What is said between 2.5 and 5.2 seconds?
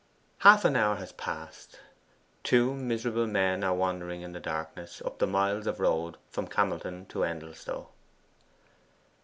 miserable men are wandering in the darkness up